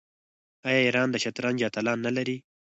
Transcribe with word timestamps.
آیا 0.67 0.79
ایران 0.87 1.07
د 1.11 1.15
شطرنج 1.23 1.57
اتلان 1.67 1.97
نلري؟ 2.05 2.37